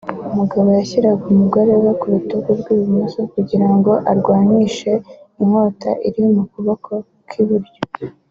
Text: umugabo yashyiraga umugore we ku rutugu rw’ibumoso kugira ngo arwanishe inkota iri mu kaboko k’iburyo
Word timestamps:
umugabo 0.31 0.67
yashyiraga 0.77 1.23
umugore 1.33 1.71
we 1.81 1.89
ku 1.99 2.05
rutugu 2.13 2.49
rw’ibumoso 2.59 3.19
kugira 3.33 3.67
ngo 3.75 3.91
arwanishe 4.11 4.91
inkota 5.41 5.91
iri 6.07 6.23
mu 6.33 6.43
kaboko 6.51 6.91
k’iburyo 7.29 7.73